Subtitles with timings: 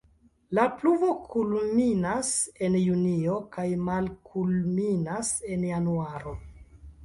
[0.59, 2.31] La pluvo kulminas
[2.69, 6.39] en junio kaj malkulminas en januaro.